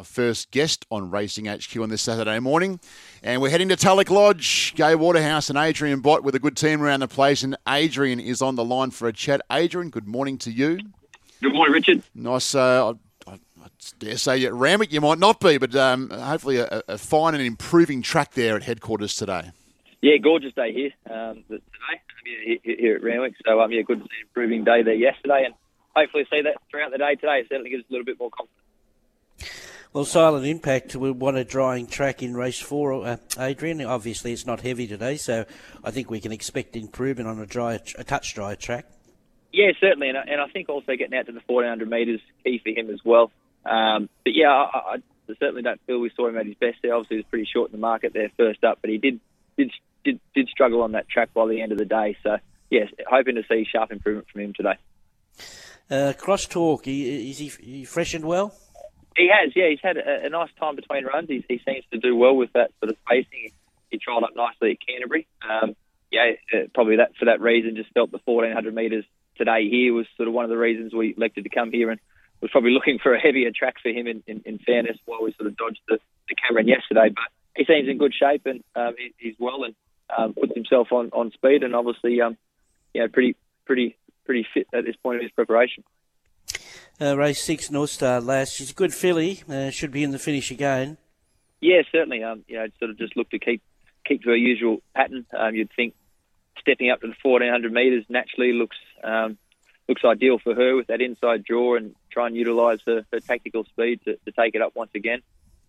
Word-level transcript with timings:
a 0.00 0.04
first 0.04 0.50
guest 0.50 0.86
on 0.90 1.10
Racing 1.10 1.44
HQ 1.44 1.76
on 1.76 1.90
this 1.90 2.00
Saturday 2.00 2.38
morning. 2.40 2.80
And 3.22 3.42
we're 3.42 3.50
heading 3.50 3.68
to 3.68 3.76
Tulloch 3.76 4.08
Lodge. 4.08 4.74
Gai 4.74 4.94
Waterhouse 4.94 5.50
and 5.50 5.58
Adrian 5.58 6.00
Bott 6.00 6.24
with 6.24 6.34
a 6.34 6.38
good 6.38 6.56
team 6.56 6.82
around 6.82 7.00
the 7.00 7.08
place. 7.08 7.42
And 7.42 7.54
Adrian 7.68 8.18
is 8.18 8.40
on 8.40 8.54
the 8.54 8.64
line 8.64 8.92
for 8.92 9.06
a 9.06 9.12
chat. 9.12 9.42
Adrian, 9.52 9.90
good 9.90 10.08
morning 10.08 10.38
to 10.38 10.50
you. 10.50 10.78
Good 11.42 11.52
morning, 11.52 11.74
Richard. 11.74 12.02
Nice. 12.14 12.54
Uh, 12.54 12.94
I, 13.26 13.32
I 13.32 13.66
dare 13.98 14.16
say 14.16 14.42
at 14.46 14.54
Randwick 14.54 14.90
you 14.90 15.02
might 15.02 15.18
not 15.18 15.38
be, 15.38 15.58
but 15.58 15.76
um, 15.76 16.08
hopefully 16.08 16.56
a, 16.56 16.82
a, 16.88 16.96
fine 16.96 17.34
and 17.34 17.42
improving 17.42 18.00
track 18.00 18.32
there 18.32 18.56
at 18.56 18.62
headquarters 18.62 19.14
today. 19.14 19.50
Yeah, 20.00 20.16
gorgeous 20.16 20.54
day 20.54 20.72
here 20.72 20.92
um, 21.10 21.44
today 21.48 22.60
here 22.62 22.96
at 22.96 23.02
Randwick. 23.02 23.34
So 23.46 23.60
um, 23.60 23.70
yeah, 23.70 23.82
good 23.82 24.02
improving 24.22 24.64
day 24.64 24.82
there 24.82 24.94
yesterday, 24.94 25.42
and 25.44 25.54
hopefully 25.94 26.26
see 26.30 26.40
that 26.40 26.56
throughout 26.70 26.90
the 26.90 26.98
day 26.98 27.16
today. 27.16 27.40
It 27.40 27.48
certainly 27.50 27.68
gives 27.68 27.84
us 27.84 27.90
a 27.90 27.92
little 27.92 28.06
bit 28.06 28.18
more 28.18 28.30
confidence. 28.30 28.59
Well, 29.92 30.04
Silent 30.04 30.46
Impact 30.46 30.94
will 30.94 31.14
want 31.14 31.36
a 31.36 31.42
drying 31.42 31.88
track 31.88 32.22
in 32.22 32.36
race 32.36 32.60
four, 32.60 33.04
uh, 33.04 33.16
Adrian. 33.36 33.82
Obviously, 33.82 34.32
it's 34.32 34.46
not 34.46 34.60
heavy 34.60 34.86
today, 34.86 35.16
so 35.16 35.44
I 35.82 35.90
think 35.90 36.08
we 36.08 36.20
can 36.20 36.30
expect 36.30 36.76
improvement 36.76 37.28
on 37.28 37.40
a 37.40 37.46
dry, 37.46 37.80
a 37.98 38.04
touch 38.04 38.32
dry 38.36 38.54
track. 38.54 38.86
Yeah, 39.52 39.72
certainly, 39.80 40.08
and 40.08 40.16
I, 40.16 40.22
and 40.28 40.40
I 40.40 40.46
think 40.46 40.68
also 40.68 40.94
getting 40.94 41.18
out 41.18 41.26
to 41.26 41.32
the 41.32 41.40
1400 41.44 41.90
metres 41.90 42.20
key 42.44 42.60
for 42.62 42.68
him 42.70 42.88
as 42.88 43.00
well. 43.04 43.32
Um, 43.66 44.08
but 44.22 44.32
yeah, 44.32 44.50
I, 44.50 44.94
I, 44.94 44.96
certainly 45.40 45.62
don't 45.62 45.80
feel 45.88 45.98
we 45.98 46.12
saw 46.14 46.28
him 46.28 46.38
at 46.38 46.46
his 46.46 46.54
best 46.54 46.76
there. 46.82 46.94
Obviously, 46.94 47.16
he 47.16 47.22
was 47.22 47.26
pretty 47.28 47.48
short 47.52 47.70
in 47.70 47.72
the 47.72 47.84
market 47.84 48.12
there 48.12 48.30
first 48.36 48.62
up, 48.62 48.78
but 48.80 48.90
he 48.90 48.98
did 48.98 49.18
did 49.58 49.72
did, 50.04 50.20
did 50.36 50.48
struggle 50.48 50.82
on 50.82 50.92
that 50.92 51.08
track 51.08 51.34
by 51.34 51.48
the 51.48 51.60
end 51.60 51.72
of 51.72 51.78
the 51.78 51.84
day. 51.84 52.16
So 52.22 52.36
yes, 52.70 52.86
hoping 53.08 53.34
to 53.34 53.42
see 53.48 53.66
sharp 53.70 53.90
improvement 53.90 54.28
from 54.32 54.42
him 54.42 54.52
today. 54.52 54.74
Uh, 55.90 56.12
crosstalk, 56.16 56.82
is 56.86 57.38
he, 57.38 57.48
he 57.60 57.84
freshened 57.84 58.24
well? 58.24 58.54
He 59.16 59.28
has, 59.32 59.52
yeah. 59.54 59.68
He's 59.68 59.80
had 59.82 59.96
a, 59.96 60.26
a 60.26 60.28
nice 60.28 60.50
time 60.58 60.76
between 60.76 61.04
runs. 61.04 61.28
He, 61.28 61.44
he, 61.48 61.60
seems 61.66 61.84
to 61.92 61.98
do 61.98 62.16
well 62.16 62.36
with 62.36 62.52
that 62.52 62.70
sort 62.80 62.90
of 62.90 62.96
spacing. 63.06 63.50
He, 63.90 63.98
trialled 63.98 64.22
up 64.22 64.36
nicely 64.36 64.72
at 64.72 64.86
Canterbury. 64.86 65.26
Um, 65.48 65.74
yeah, 66.10 66.32
uh, 66.54 66.66
probably 66.74 66.96
that 66.96 67.16
for 67.18 67.26
that 67.26 67.40
reason, 67.40 67.76
just 67.76 67.92
felt 67.92 68.10
the 68.10 68.20
1400 68.24 68.74
metres 68.74 69.04
today 69.36 69.68
here 69.68 69.94
was 69.94 70.06
sort 70.16 70.28
of 70.28 70.34
one 70.34 70.44
of 70.44 70.50
the 70.50 70.56
reasons 70.56 70.92
we 70.92 71.14
elected 71.16 71.44
to 71.44 71.50
come 71.50 71.72
here 71.72 71.90
and 71.90 72.00
was 72.40 72.50
probably 72.50 72.70
looking 72.70 72.98
for 72.98 73.14
a 73.14 73.20
heavier 73.20 73.50
track 73.54 73.76
for 73.82 73.90
him 73.90 74.06
in, 74.06 74.22
in, 74.26 74.42
in 74.44 74.58
fairness 74.58 74.96
while 75.06 75.22
we 75.22 75.32
sort 75.32 75.46
of 75.46 75.56
dodged 75.56 75.80
the, 75.88 75.98
the 76.28 76.34
Cameron 76.34 76.68
yesterday. 76.68 77.08
But 77.08 77.24
he 77.56 77.64
seems 77.64 77.88
in 77.88 77.98
good 77.98 78.14
shape 78.14 78.46
and 78.46 78.62
um, 78.74 78.94
he, 78.98 79.12
he's 79.18 79.34
well 79.38 79.64
and 79.64 79.74
um, 80.16 80.34
puts 80.34 80.54
himself 80.54 80.92
on, 80.92 81.10
on 81.12 81.30
speed 81.32 81.62
and 81.62 81.74
obviously, 81.74 82.20
um, 82.20 82.36
you 82.94 83.02
know, 83.02 83.08
pretty, 83.08 83.36
pretty, 83.66 83.96
pretty 84.24 84.46
fit 84.52 84.68
at 84.72 84.84
this 84.84 84.96
point 84.96 85.16
of 85.16 85.22
his 85.22 85.30
preparation. 85.32 85.84
Uh, 87.00 87.16
race 87.16 87.42
six, 87.42 87.70
North 87.70 87.88
Star 87.88 88.20
last. 88.20 88.52
She's 88.54 88.72
a 88.72 88.74
good 88.74 88.92
filly. 88.92 89.42
Uh, 89.48 89.70
should 89.70 89.90
be 89.90 90.02
in 90.02 90.10
the 90.10 90.18
finish 90.18 90.50
again. 90.50 90.98
Yeah, 91.60 91.80
certainly. 91.90 92.22
Um, 92.22 92.44
you 92.46 92.58
know, 92.58 92.66
sort 92.78 92.90
of 92.90 92.98
just 92.98 93.16
look 93.16 93.30
to 93.30 93.38
keep 93.38 93.62
keep 94.06 94.22
to 94.22 94.30
her 94.30 94.36
usual 94.36 94.82
pattern. 94.94 95.24
Um, 95.36 95.54
you'd 95.54 95.70
think 95.74 95.94
stepping 96.60 96.90
up 96.90 97.00
to 97.00 97.06
the 97.06 97.14
1400 97.22 97.72
metres 97.72 98.04
naturally 98.10 98.52
looks 98.52 98.76
um, 99.02 99.38
looks 99.88 100.02
ideal 100.04 100.38
for 100.38 100.54
her 100.54 100.76
with 100.76 100.88
that 100.88 101.00
inside 101.00 101.42
draw 101.42 101.76
and 101.76 101.94
try 102.10 102.26
and 102.26 102.36
utilise 102.36 102.80
her, 102.86 103.06
her 103.12 103.20
tactical 103.20 103.64
speed 103.64 104.00
to, 104.04 104.16
to 104.16 104.32
take 104.32 104.54
it 104.54 104.60
up 104.60 104.76
once 104.76 104.90
again. 104.94 105.22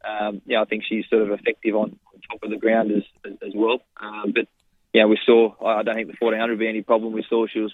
Um, 0.04 0.42
yeah, 0.46 0.62
I 0.62 0.66
think 0.66 0.84
she's 0.84 1.06
sort 1.10 1.22
of 1.22 1.32
effective 1.32 1.76
on, 1.76 1.98
top 2.30 2.44
of 2.44 2.50
the 2.50 2.58
ground 2.58 2.92
as 2.92 3.04
as, 3.24 3.38
as 3.42 3.54
well. 3.56 3.82
Um, 4.02 4.34
but 4.34 4.48
yeah, 4.94 5.06
we 5.06 5.18
saw. 5.26 5.54
I 5.66 5.82
don't 5.84 5.96
think 5.96 6.08
the 6.08 6.18
1400 6.20 6.52
would 6.52 6.60
be 6.60 6.68
any 6.68 6.82
problem. 6.82 7.14
We 7.14 7.26
saw 7.30 7.48
she 7.48 7.62
was 7.62 7.74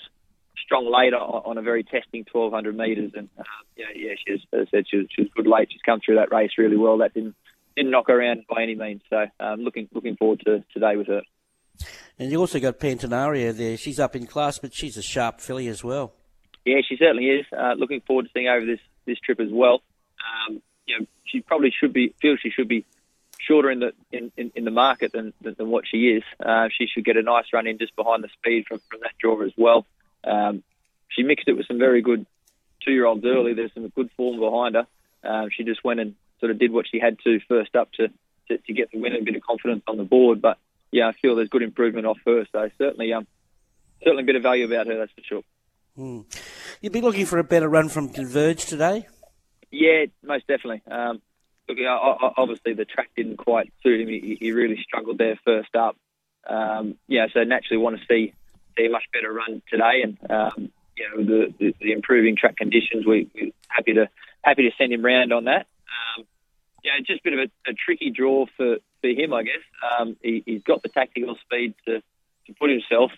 strong 0.64 0.92
later 0.92 1.18
on 1.18 1.58
a 1.58 1.62
very 1.62 1.84
testing 1.84 2.26
1200 2.32 2.78
metres, 2.78 3.12
and 3.16 3.30
uh, 3.38 3.44
yeah, 3.76 3.86
yeah, 3.96 4.14
she 4.26 4.34
was, 4.34 4.42
as 4.54 4.68
I 4.68 4.78
said, 4.78 4.86
she 4.90 4.98
was, 4.98 5.08
she 5.16 5.22
was 5.24 5.32
good 5.36 5.48
late. 5.48 5.70
She's 5.72 5.82
come 5.82 6.00
through 6.04 6.16
that 6.16 6.32
race 6.32 6.52
really 6.58 6.78
well. 6.78 7.00
That 7.00 7.14
didn't 7.14 7.36
didn't 7.76 7.92
knock 7.92 8.08
her 8.08 8.20
around 8.20 8.44
by 8.50 8.64
any 8.64 8.76
means. 8.76 9.02
So 9.10 9.26
um, 9.40 9.62
looking 9.62 9.88
looking 9.94 10.16
forward 10.18 10.42
to 10.46 10.64
today 10.74 10.96
with 10.96 11.08
her. 11.08 11.22
And 12.20 12.32
you 12.32 12.40
also 12.40 12.60
got 12.60 12.80
Pantanaria 12.80 13.56
there. 13.56 13.78
She's 13.78 14.00
up 14.00 14.16
in 14.16 14.26
class, 14.26 14.58
but 14.58 14.74
she's 14.74 14.98
a 14.98 15.04
sharp 15.04 15.40
filly 15.40 15.68
as 15.68 15.84
well. 15.84 16.14
Yeah, 16.66 16.82
she 16.88 16.98
certainly 16.98 17.28
is. 17.28 17.46
Uh, 17.56 17.74
looking 17.78 18.02
forward 18.02 18.24
to 18.24 18.32
seeing 18.34 18.48
over 18.48 18.66
this 18.66 18.80
this 19.06 19.20
trip 19.20 19.40
as 19.40 19.50
well. 19.52 19.82
Um, 20.50 20.62
you 20.86 21.00
know, 21.00 21.06
she 21.26 21.42
probably 21.42 21.72
should 21.78 21.94
be 21.94 22.14
feels 22.22 22.40
she 22.42 22.50
should 22.50 22.68
be 22.68 22.86
shorter 23.40 23.70
in 23.70 23.80
the 23.80 23.94
in, 24.12 24.32
in, 24.38 24.52
in 24.56 24.66
the 24.66 24.72
market 24.72 25.12
than, 25.14 25.34
than, 25.42 25.56
than 25.58 25.70
what 25.70 25.86
she 25.90 26.10
is. 26.10 26.24
Uh, 26.44 26.70
she 26.76 26.88
should 26.88 27.06
get 27.06 27.18
a 27.18 27.22
nice 27.22 27.46
run 27.54 27.68
in 27.68 27.78
just 27.78 27.96
behind 27.96 28.24
the 28.24 28.30
speed 28.30 28.66
from, 28.68 28.80
from 28.90 29.00
that 29.02 29.14
draw 29.20 29.42
as 29.44 29.52
well. 29.58 29.86
Um, 30.24 30.64
she 31.10 31.24
mixed 31.24 31.48
it 31.48 31.54
with 31.54 31.68
some 31.68 31.80
very 31.80 32.02
good 32.02 32.26
two-year-olds 32.84 33.26
early. 33.26 33.54
There's 33.54 33.74
some 33.74 33.88
good 33.90 34.10
form 34.18 34.40
behind 34.40 34.76
her. 34.76 34.88
Um, 35.24 35.50
she 35.56 35.64
just 35.64 35.84
went 35.84 36.00
and 36.00 36.16
sort 36.40 36.52
of 36.52 36.60
did 36.60 36.72
what 36.72 36.86
she 36.90 37.00
had 37.00 37.18
to 37.24 37.40
first 37.48 37.76
up 37.76 37.92
to, 37.94 38.10
to, 38.50 38.58
to 38.58 38.74
get 38.74 38.92
the 38.92 39.00
win 39.00 39.14
and 39.14 39.22
a 39.22 39.26
bit 39.26 39.36
of 39.36 39.42
confidence 39.42 39.84
on 39.88 39.98
the 39.98 40.04
board. 40.04 40.42
But 40.42 40.58
yeah, 40.92 41.08
I 41.08 41.14
feel 41.14 41.36
there's 41.36 41.50
good 41.50 41.64
improvement 41.64 42.06
off 42.06 42.18
her. 42.26 42.46
So 42.52 42.70
certainly, 42.78 43.14
um, 43.14 43.28
certainly 44.04 44.24
a 44.24 44.26
bit 44.26 44.36
of 44.36 44.44
value 44.44 44.66
about 44.66 44.88
her. 44.88 44.98
That's 44.98 45.12
for 45.12 45.24
sure. 45.24 45.42
Hmm. 45.96 46.22
You'd 46.82 46.94
be 46.94 47.02
looking 47.02 47.26
for 47.26 47.40
a 47.40 47.44
better 47.44 47.68
run 47.68 47.90
from 47.90 48.10
Converge 48.10 48.66
today. 48.66 49.08
Yeah, 49.72 50.06
most 50.24 50.48
definitely. 50.48 50.84
Um, 50.90 51.22
look, 51.68 51.78
obviously 52.38 52.74
the 52.74 52.86
track 52.86 53.10
didn't 53.16 53.38
quite 53.38 53.74
suit 53.84 54.02
him. 54.02 54.08
He, 54.08 54.38
he 54.40 54.52
really 54.52 54.80
struggled 54.84 55.18
there 55.18 55.40
first 55.44 55.76
up. 55.76 55.98
Um, 56.48 56.96
yeah, 57.08 57.28
so 57.34 57.44
naturally 57.44 57.82
want 57.82 58.00
to 58.00 58.06
see 58.08 58.34
see 58.78 58.86
a 58.86 58.90
much 58.90 59.06
better 59.14 59.32
run 59.32 59.62
today, 59.70 60.04
and 60.04 60.18
um, 60.30 60.72
you 60.96 61.10
know 61.10 61.24
the, 61.24 61.54
the, 61.60 61.76
the, 61.80 61.92
improving 61.92 62.36
track 62.36 62.58
conditions. 62.58 63.06
We, 63.06 63.30
are 63.42 63.48
happy 63.68 63.94
to 63.94 64.10
happy 64.42 64.64
to 64.64 64.76
send 64.78 64.94
him 64.94 65.04
round 65.04 65.34
on 65.34 65.46
that. 65.46 65.68
Um, 66.18 66.26
yeah, 66.84 66.92
just 67.06 67.22
a 67.22 67.24
bit 67.24 67.34
of 67.34 67.40
a, 67.40 67.72
a, 67.72 67.74
tricky 67.74 68.12
draw 68.12 68.46
for, 68.56 68.78
for 69.02 69.08
him, 69.08 69.34
I 69.34 69.44
guess. 69.44 69.64
Um, 70.00 70.16
he, 70.22 70.44
has 70.48 70.62
got 70.64 70.84
the 70.84 70.90
tactical 70.90 71.36
speed 71.44 71.74
to, 71.86 72.02
to 72.02 72.54
put 72.60 72.70
himself 72.70 73.12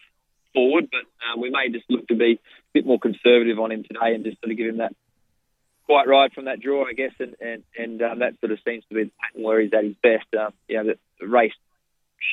forward, 0.53 0.89
but 0.91 1.01
um, 1.27 1.41
we 1.41 1.49
may 1.49 1.69
just 1.69 1.85
look 1.89 2.07
to 2.07 2.15
be 2.15 2.33
a 2.33 2.39
bit 2.73 2.85
more 2.85 2.99
conservative 2.99 3.59
on 3.59 3.71
him 3.71 3.83
today 3.83 4.15
and 4.15 4.23
just 4.23 4.39
sort 4.41 4.51
of 4.51 4.57
give 4.57 4.67
him 4.67 4.77
that 4.77 4.95
quite 5.85 6.07
right 6.07 6.31
from 6.33 6.45
that 6.45 6.59
draw, 6.59 6.85
I 6.87 6.93
guess, 6.93 7.13
and 7.19 7.35
and, 7.41 7.63
and 7.77 8.01
um, 8.01 8.19
that 8.19 8.39
sort 8.39 8.51
of 8.51 8.59
seems 8.65 8.83
to 8.89 8.95
be 8.95 9.05
the 9.05 9.11
pattern 9.19 9.43
where 9.43 9.59
he's 9.59 9.73
at 9.73 9.83
his 9.83 9.95
best. 10.01 10.27
Um, 10.39 10.53
you 10.67 10.77
know, 10.77 10.93
the, 11.19 11.27
race 11.27 11.53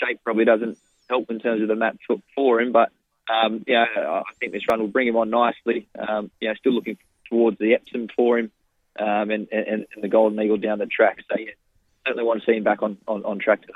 shape 0.00 0.20
probably 0.22 0.44
doesn't 0.44 0.78
help 1.08 1.30
in 1.30 1.40
terms 1.40 1.62
of 1.62 1.68
the 1.68 1.74
map 1.74 1.96
for 2.34 2.60
him, 2.60 2.72
but 2.72 2.90
um, 3.32 3.64
you 3.66 3.74
know, 3.74 3.84
I 3.96 4.32
think 4.38 4.52
this 4.52 4.62
run 4.70 4.80
will 4.80 4.88
bring 4.88 5.08
him 5.08 5.16
on 5.16 5.30
nicely. 5.30 5.88
Um, 5.98 6.30
you 6.40 6.48
know, 6.48 6.54
still 6.54 6.72
looking 6.72 6.98
towards 7.28 7.58
the 7.58 7.74
Epsom 7.74 8.08
for 8.14 8.38
him 8.38 8.50
um, 8.98 9.30
and, 9.30 9.48
and, 9.50 9.86
and 9.94 10.02
the 10.02 10.08
Golden 10.08 10.40
Eagle 10.40 10.58
down 10.58 10.78
the 10.78 10.86
track. 10.86 11.18
So, 11.30 11.36
yeah, 11.38 11.50
certainly 12.06 12.24
want 12.24 12.40
to 12.40 12.46
see 12.46 12.56
him 12.56 12.64
back 12.64 12.82
on, 12.82 12.98
on, 13.06 13.24
on 13.24 13.38
track 13.38 13.62
today. 13.62 13.74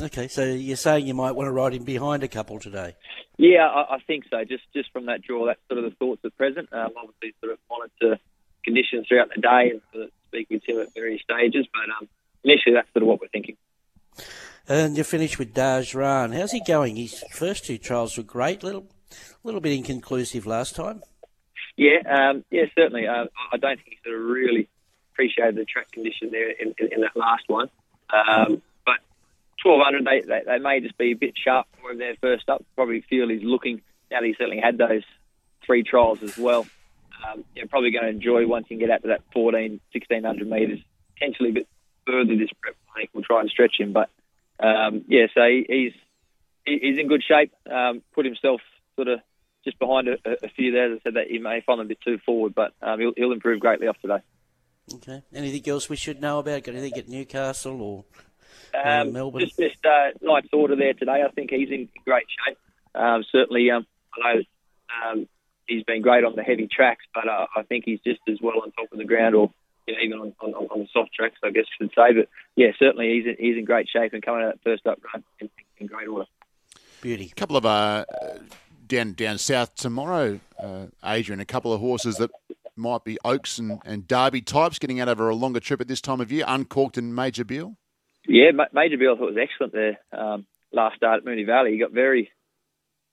Okay, 0.00 0.28
so 0.28 0.44
you're 0.44 0.76
saying 0.76 1.06
you 1.06 1.14
might 1.14 1.32
want 1.32 1.48
to 1.48 1.52
ride 1.52 1.74
him 1.74 1.82
behind 1.82 2.22
a 2.22 2.28
couple 2.28 2.60
today? 2.60 2.94
Yeah, 3.36 3.66
I, 3.66 3.96
I 3.96 3.98
think 4.06 4.24
so. 4.30 4.44
Just 4.44 4.62
just 4.72 4.92
from 4.92 5.06
that 5.06 5.22
draw, 5.22 5.46
that's 5.46 5.60
sort 5.68 5.82
of 5.82 5.90
the 5.90 5.96
thoughts 5.96 6.20
at 6.24 6.36
present. 6.36 6.68
Um, 6.72 6.90
obviously, 6.96 7.34
sort 7.40 7.52
of 7.52 7.58
monitor 7.68 8.20
conditions 8.64 9.06
throughout 9.08 9.30
the 9.34 9.40
day 9.40 9.70
and 9.70 9.80
sort 9.92 10.04
of 10.04 10.10
speak 10.28 10.50
with 10.50 10.62
him 10.64 10.78
at 10.78 10.94
various 10.94 11.22
stages. 11.22 11.66
But 11.72 11.90
um, 12.00 12.08
initially, 12.44 12.74
that's 12.74 12.92
sort 12.92 13.02
of 13.02 13.08
what 13.08 13.20
we're 13.20 13.28
thinking. 13.28 13.56
And 14.70 14.98
you 14.98 15.04
finish 15.04 15.38
with 15.38 15.54
Daj 15.54 15.94
Ran. 15.94 16.32
How's 16.32 16.52
he 16.52 16.60
going? 16.62 16.96
His 16.96 17.24
first 17.32 17.64
two 17.64 17.78
trials 17.78 18.18
were 18.18 18.22
great. 18.22 18.62
Little, 18.62 18.86
little 19.42 19.62
bit 19.62 19.72
inconclusive 19.72 20.44
last 20.44 20.76
time. 20.76 21.02
Yeah, 21.76 22.00
um, 22.06 22.44
yeah, 22.50 22.64
certainly. 22.76 23.06
Uh, 23.06 23.26
I 23.50 23.56
don't 23.56 23.76
think 23.76 23.88
he 23.88 23.98
sort 24.04 24.20
of 24.20 24.26
really 24.26 24.68
appreciated 25.12 25.56
the 25.56 25.64
track 25.64 25.90
condition 25.90 26.30
there 26.30 26.50
in, 26.50 26.74
in, 26.78 26.92
in 26.92 27.00
that 27.00 27.16
last 27.16 27.44
one. 27.46 27.70
Um, 28.12 28.60
but 28.84 28.98
1200, 29.62 30.04
they, 30.04 30.20
they, 30.26 30.42
they 30.44 30.58
may 30.58 30.80
just 30.80 30.98
be 30.98 31.12
a 31.12 31.16
bit 31.16 31.32
sharp 31.42 31.66
for 31.80 31.90
him 31.90 31.98
there 31.98 32.16
first 32.20 32.50
up. 32.50 32.62
Probably 32.74 33.00
feel 33.08 33.28
he's 33.28 33.42
looking 33.42 33.80
now 34.10 34.20
that 34.20 34.26
he 34.26 34.34
certainly 34.36 34.60
had 34.60 34.76
those 34.76 35.02
three 35.64 35.82
trials 35.82 36.22
as 36.22 36.36
well. 36.36 36.66
Um, 37.26 37.42
you're 37.56 37.68
probably 37.68 37.90
going 37.90 38.04
to 38.04 38.10
enjoy 38.10 38.46
once 38.46 38.66
you 38.68 38.78
get 38.78 38.90
out 38.90 39.00
to 39.00 39.08
that 39.08 39.22
14, 39.32 39.80
1600 39.92 40.50
metres, 40.50 40.80
potentially 41.14 41.50
a 41.50 41.52
bit 41.54 41.68
further 42.06 42.36
this 42.36 42.50
prep. 42.60 42.76
I 42.94 43.00
think 43.00 43.10
we'll 43.14 43.24
try 43.24 43.40
and 43.40 43.48
stretch 43.48 43.76
him, 43.78 43.92
but 43.92 44.10
um, 44.60 45.04
yeah, 45.08 45.26
so 45.34 45.42
he, 45.42 45.66
he's 45.68 45.92
he's 46.64 46.98
in 46.98 47.08
good 47.08 47.22
shape. 47.22 47.52
Um, 47.70 48.02
put 48.14 48.24
himself 48.24 48.60
sort 48.96 49.08
of 49.08 49.20
just 49.64 49.78
behind 49.78 50.08
a, 50.08 50.16
a, 50.24 50.48
few 50.48 50.72
there. 50.72 50.92
As 50.92 50.98
I 50.98 51.02
said 51.02 51.14
that 51.14 51.28
he 51.28 51.38
may 51.38 51.60
find 51.60 51.80
a 51.80 51.84
bit 51.84 51.98
too 52.04 52.18
forward, 52.24 52.54
but 52.54 52.72
um, 52.82 53.00
he'll, 53.00 53.12
he'll 53.16 53.32
improve 53.32 53.60
greatly 53.60 53.86
off 53.86 53.96
today. 54.00 54.18
Okay. 54.94 55.22
Anything 55.34 55.68
else 55.70 55.88
we 55.88 55.96
should 55.96 56.20
know 56.20 56.38
about? 56.38 56.64
Got 56.64 56.74
anything 56.74 56.98
at 56.98 57.08
Newcastle 57.08 57.80
or 57.80 58.04
um, 58.82 59.12
Melbourne? 59.12 59.42
Just 59.42 59.58
missed 59.58 59.84
uh, 59.84 60.10
Knight's 60.22 60.48
Order 60.52 60.76
there 60.76 60.94
today. 60.94 61.22
I 61.26 61.30
think 61.30 61.50
he's 61.50 61.70
in 61.70 61.88
great 62.04 62.26
shape. 62.46 62.58
Um, 62.94 63.24
certainly, 63.30 63.70
um, 63.70 63.86
I 64.14 64.34
know 64.34 64.42
um, 65.20 65.28
he's 65.66 65.84
been 65.84 66.02
great 66.02 66.24
on 66.24 66.34
the 66.36 66.42
heavy 66.42 66.68
tracks, 66.70 67.04
but 67.14 67.28
uh, 67.28 67.46
I 67.54 67.62
think 67.62 67.84
he's 67.84 68.00
just 68.00 68.20
as 68.28 68.38
well 68.40 68.62
on 68.62 68.72
top 68.72 68.90
of 68.90 68.98
the 68.98 69.04
ground 69.04 69.34
or 69.34 69.50
even 70.02 70.18
on, 70.18 70.34
on, 70.40 70.52
on 70.54 70.78
the 70.80 70.88
soft 70.92 71.12
tracks, 71.12 71.36
I 71.42 71.50
guess 71.50 71.64
you 71.78 71.86
should 71.86 71.94
say. 71.94 72.14
But 72.14 72.28
yeah, 72.56 72.68
certainly 72.78 73.14
he's 73.14 73.26
in, 73.26 73.36
he's 73.38 73.56
in 73.56 73.64
great 73.64 73.88
shape 73.88 74.12
and 74.12 74.22
coming 74.22 74.44
out 74.44 74.54
that 74.54 74.62
first 74.62 74.86
up 74.86 75.00
run 75.12 75.24
in, 75.40 75.50
in 75.78 75.86
great 75.86 76.08
order. 76.08 76.26
Beauty. 77.00 77.30
A 77.30 77.34
couple 77.34 77.56
of 77.56 77.64
uh, 77.64 78.04
down 78.86 79.12
down 79.12 79.38
south 79.38 79.74
tomorrow, 79.76 80.40
uh, 80.58 80.86
Adrian. 81.04 81.40
A 81.40 81.44
couple 81.44 81.72
of 81.72 81.80
horses 81.80 82.16
that 82.16 82.30
might 82.78 83.04
be 83.04 83.18
Oaks 83.24 83.58
and, 83.58 83.80
and 83.84 84.06
Derby 84.06 84.40
types 84.40 84.78
getting 84.78 85.00
out 85.00 85.08
over 85.08 85.28
a 85.28 85.34
longer 85.34 85.60
trip 85.60 85.80
at 85.80 85.88
this 85.88 86.00
time 86.00 86.20
of 86.20 86.32
year, 86.32 86.44
uncorked 86.46 86.96
in 86.96 87.14
Major 87.14 87.44
Beale? 87.44 87.76
Yeah, 88.26 88.50
Major 88.72 88.96
Beale 88.96 89.14
I 89.14 89.18
thought 89.18 89.34
was 89.34 89.38
excellent 89.40 89.72
there 89.72 89.98
um, 90.12 90.46
last 90.72 90.96
start 90.96 91.18
at 91.18 91.24
Moonee 91.24 91.46
Valley. 91.46 91.72
He 91.72 91.78
got 91.78 91.92
very, 91.92 92.30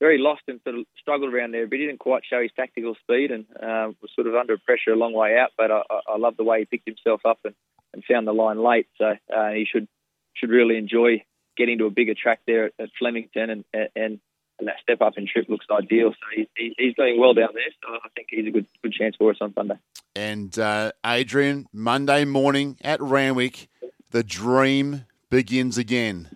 very 0.06 0.20
lost 0.20 0.44
and 0.48 0.60
sort 0.64 0.78
of 0.78 0.86
struggled 1.00 1.34
around 1.34 1.52
there, 1.52 1.66
but 1.66 1.80
he 1.80 1.86
didn't 1.86 2.00
quite 2.00 2.22
show 2.30 2.40
his 2.40 2.52
tactical 2.56 2.94
speed 3.02 3.32
and 3.32 3.46
uh, 3.56 3.90
was 4.02 4.12
sort 4.14 4.28
of 4.28 4.36
under 4.36 4.56
pressure 4.58 4.92
a 4.92 4.96
long 4.96 5.14
way 5.14 5.36
out. 5.36 5.50
But 5.58 5.72
I, 5.72 5.82
I 6.08 6.18
love 6.18 6.38
the 6.38 6.44
way 6.44 6.60
he 6.60 6.66
picked 6.66 6.88
himself 6.88 7.22
up 7.26 7.40
and, 7.44 7.56
and 7.92 8.04
found 8.04 8.28
the 8.28 8.34
line 8.34 8.62
late. 8.64 8.88
So 9.00 9.16
uh, 9.36 9.50
he 9.50 9.66
should 9.66 9.88
should 10.36 10.52
really 10.52 10.78
enjoy 10.78 11.24
getting 11.58 11.80
to 11.80 11.86
a 11.86 11.90
bigger 11.90 12.14
track 12.14 12.42
there 12.46 12.66
at, 12.66 12.74
at 12.80 12.90
Flemington 13.00 13.50
and, 13.50 13.66
and 13.74 14.20
and 14.58 14.70
that 14.70 14.76
step 14.82 15.02
up 15.02 15.18
in 15.18 15.28
trip 15.28 15.50
looks 15.50 15.66
ideal. 15.70 16.12
So 16.12 16.44
he, 16.56 16.74
he's 16.78 16.96
doing 16.96 17.20
well 17.20 17.34
down 17.34 17.50
there. 17.54 17.64
So 17.84 17.96
I 17.96 18.08
think 18.16 18.28
he's 18.30 18.48
a 18.48 18.52
good 18.52 18.68
good 18.84 18.94
chance 18.94 19.16
for 19.18 19.32
us 19.32 19.38
on 19.42 19.54
Sunday. 19.56 19.80
And 20.16 20.58
uh, 20.60 20.92
Adrian, 21.04 21.68
Monday 21.74 22.26
morning 22.26 22.78
at 22.82 23.02
Randwick, 23.02 23.70
the 24.12 24.24
dream 24.24 25.06
begins 25.32 25.80
again. 25.80 26.30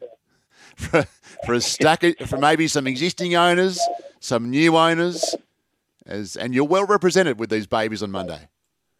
For, 0.79 1.05
for 1.45 1.53
a 1.53 1.61
stack 1.61 2.03
of, 2.03 2.15
for 2.29 2.37
maybe 2.37 2.67
some 2.67 2.87
existing 2.87 3.35
owners, 3.35 3.79
some 4.21 4.49
new 4.49 4.77
owners, 4.77 5.35
as 6.05 6.37
and 6.37 6.53
you're 6.53 6.63
well 6.63 6.85
represented 6.85 7.37
with 7.37 7.49
these 7.49 7.67
babies 7.67 8.01
on 8.01 8.11
Monday. 8.11 8.47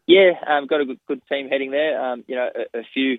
Yeah, 0.06 0.32
um, 0.46 0.66
got 0.66 0.82
a 0.82 0.84
good, 0.84 1.00
good 1.08 1.22
team 1.30 1.48
heading 1.48 1.70
there. 1.70 2.00
Um, 2.00 2.24
you 2.28 2.36
know, 2.36 2.48
a, 2.54 2.80
a 2.80 2.82
few 2.92 3.18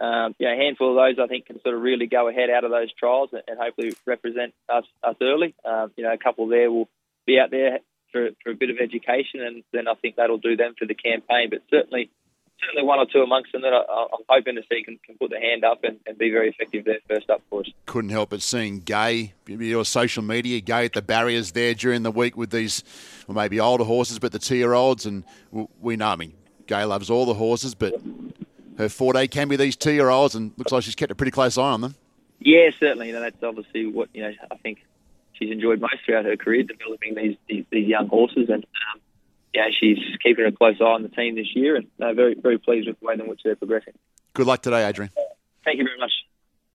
um, 0.00 0.34
you 0.38 0.46
know, 0.46 0.54
a 0.54 0.56
handful 0.56 0.90
of 0.90 0.96
those 0.96 1.22
I 1.22 1.28
think 1.28 1.46
can 1.46 1.60
sort 1.62 1.74
of 1.74 1.80
really 1.80 2.06
go 2.06 2.28
ahead 2.28 2.50
out 2.50 2.64
of 2.64 2.70
those 2.70 2.92
trials 2.92 3.30
and, 3.32 3.42
and 3.46 3.58
hopefully 3.58 3.92
represent 4.06 4.52
us 4.68 4.84
us 5.02 5.16
early. 5.22 5.54
Um, 5.64 5.92
you 5.96 6.04
know, 6.04 6.12
a 6.12 6.18
couple 6.18 6.48
there 6.48 6.70
will 6.70 6.88
be 7.26 7.38
out 7.38 7.50
there 7.50 7.78
for, 8.10 8.30
for 8.42 8.50
a 8.50 8.54
bit 8.54 8.70
of 8.70 8.76
education, 8.80 9.40
and 9.40 9.62
then 9.72 9.88
I 9.88 9.94
think 9.94 10.16
that'll 10.16 10.38
do 10.38 10.56
them 10.56 10.74
for 10.78 10.86
the 10.86 10.94
campaign. 10.94 11.48
But 11.50 11.62
certainly, 11.70 12.10
certainly 12.64 12.86
one 12.86 12.98
or 12.98 13.06
two 13.06 13.20
amongst 13.20 13.52
them 13.52 13.62
that 13.62 13.72
I, 13.72 13.78
am 13.78 14.24
hoping 14.28 14.56
to 14.56 14.62
see 14.70 14.82
can, 14.82 14.98
can 15.04 15.16
put 15.18 15.30
their 15.30 15.40
hand 15.40 15.64
up 15.64 15.84
and, 15.84 15.98
and, 16.06 16.18
be 16.18 16.30
very 16.30 16.50
effective 16.50 16.84
there 16.84 16.98
first 17.08 17.30
up 17.30 17.42
for 17.50 17.60
us. 17.60 17.70
Couldn't 17.86 18.10
help 18.10 18.30
but 18.30 18.42
seeing 18.42 18.80
Gai, 18.80 19.34
your 19.46 19.84
social 19.84 20.22
media, 20.22 20.60
Gai 20.60 20.86
at 20.86 20.92
the 20.92 21.02
barriers 21.02 21.52
there 21.52 21.74
during 21.74 22.02
the 22.02 22.10
week 22.10 22.36
with 22.36 22.50
these, 22.50 22.82
well, 23.26 23.34
maybe 23.36 23.60
older 23.60 23.84
horses, 23.84 24.18
but 24.18 24.32
the 24.32 24.38
two-year-olds, 24.38 25.06
and 25.06 25.24
we 25.80 25.96
know, 25.96 26.08
I 26.08 26.16
mean, 26.16 26.34
Gai 26.66 26.84
loves 26.84 27.10
all 27.10 27.26
the 27.26 27.34
horses, 27.34 27.74
but 27.74 27.94
her 28.78 28.88
forte 28.88 29.26
can 29.26 29.48
be 29.48 29.56
these 29.56 29.76
two-year-olds, 29.76 30.34
and 30.34 30.52
looks 30.56 30.72
like 30.72 30.82
she's 30.82 30.94
kept 30.94 31.12
a 31.12 31.14
pretty 31.14 31.32
close 31.32 31.58
eye 31.58 31.62
on 31.62 31.80
them. 31.80 31.94
Yeah, 32.40 32.70
certainly. 32.78 33.08
You 33.08 33.14
know, 33.14 33.20
that's 33.20 33.42
obviously 33.42 33.86
what 33.86 34.08
you 34.12 34.22
know. 34.22 34.32
I 34.50 34.56
think 34.56 34.84
she's 35.32 35.50
enjoyed 35.50 35.80
most 35.80 35.96
throughout 36.04 36.24
her 36.24 36.36
career, 36.36 36.62
developing 36.62 37.14
these 37.14 37.36
these, 37.48 37.64
these 37.70 37.86
young 37.86 38.08
horses, 38.08 38.48
and 38.50 38.64
um, 38.64 39.00
yeah, 39.54 39.68
she's 39.78 39.98
keeping 40.22 40.44
a 40.44 40.52
close 40.52 40.76
eye 40.80 40.84
on 40.84 41.02
the 41.02 41.08
team 41.08 41.36
this 41.36 41.54
year, 41.54 41.76
and 41.76 41.86
uh, 42.00 42.12
very 42.12 42.34
very 42.34 42.58
pleased 42.58 42.88
with 42.88 42.98
the 42.98 43.06
way 43.06 43.14
in 43.14 43.26
which 43.28 43.40
they're 43.44 43.56
progressing. 43.56 43.94
Good 44.34 44.46
luck 44.46 44.62
today, 44.62 44.86
Adrian. 44.86 45.10
Thank 45.64 45.78
you 45.78 45.84
very 45.84 45.98
much. 45.98 46.12